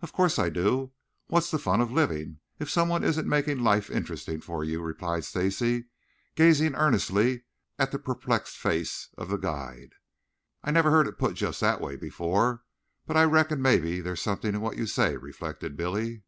"Of 0.00 0.12
course 0.12 0.38
I 0.38 0.48
do. 0.48 0.92
What's 1.26 1.50
the 1.50 1.58
fun 1.58 1.80
of 1.80 1.90
living 1.90 2.38
if 2.60 2.70
somebody 2.70 3.04
isn't 3.08 3.26
making 3.28 3.58
life 3.64 3.90
interesting 3.90 4.40
for 4.40 4.62
you?" 4.62 4.80
replied 4.80 5.24
Stacy, 5.24 5.86
gazing 6.36 6.76
earnestly 6.76 7.46
at 7.76 7.90
the 7.90 7.98
perplexed 7.98 8.56
face 8.56 9.08
of 9.18 9.28
the 9.28 9.38
guide. 9.38 9.96
"I 10.62 10.68
I 10.68 10.70
never 10.72 10.92
heard 10.92 11.08
it 11.08 11.18
put 11.18 11.34
just 11.34 11.60
that 11.62 11.80
way 11.80 11.96
before, 11.96 12.62
but 13.08 13.16
I 13.16 13.24
reckon 13.24 13.60
maybe 13.60 14.00
there's 14.00 14.22
something 14.22 14.54
in 14.54 14.60
what 14.60 14.76
you 14.76 14.86
say," 14.86 15.16
reflected 15.16 15.76
Billy. 15.76 16.22